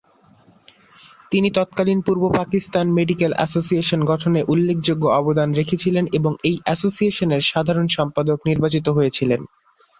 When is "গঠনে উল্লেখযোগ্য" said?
4.05-5.03